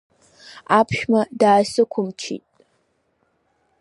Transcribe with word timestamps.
Аԥшәма 0.77 1.21
даасықәымчит. 1.39 2.45